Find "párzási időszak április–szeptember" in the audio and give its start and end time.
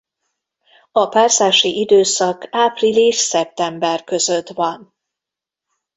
1.09-4.03